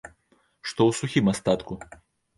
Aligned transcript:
Што 0.69 0.81
ў 0.91 0.97
сухім 1.01 1.25
астатку? 1.35 1.73